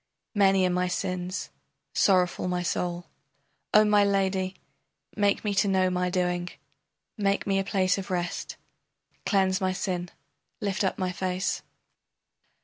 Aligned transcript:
Many 0.33 0.65
are 0.65 0.71
my 0.71 0.87
sins, 0.87 1.51
sorrowful 1.93 2.47
my 2.47 2.63
soul. 2.63 3.05
O 3.71 3.85
my 3.85 4.03
lady, 4.03 4.55
make 5.15 5.43
me 5.45 5.53
to 5.53 5.67
know 5.67 5.91
my 5.91 6.09
doing, 6.09 6.49
Make 7.19 7.45
me 7.45 7.59
a 7.59 7.63
place 7.63 7.99
of 7.99 8.09
rest, 8.09 8.55
Cleanse 9.27 9.61
my 9.61 9.73
sin, 9.73 10.09
lift 10.59 10.83
up 10.83 10.97
my 10.97 11.11
face. 11.11 11.61